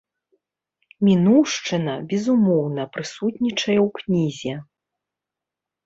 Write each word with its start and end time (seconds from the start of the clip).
Мінуўшчына, 1.07 1.93
безумоўна, 2.15 2.89
прысутнічае 2.99 3.79
ў 3.79 3.89
кнізе. 4.01 4.53